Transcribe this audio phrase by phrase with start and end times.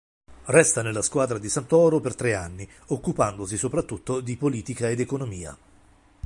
[0.45, 5.55] Resta nella squadra di Santoro per tre anni, occupandosi soprattutto di politica ed economia.